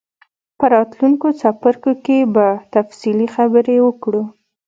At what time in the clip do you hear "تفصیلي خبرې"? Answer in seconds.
2.73-3.77